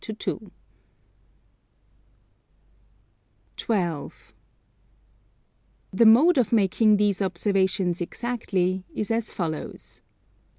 [3.57, 4.33] 12.
[5.93, 10.01] The mode of making these observations exactly is as follows.